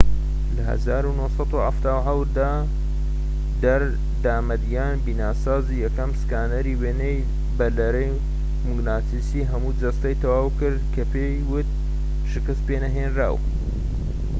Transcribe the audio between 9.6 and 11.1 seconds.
جەستە"ی تەواو کرد کە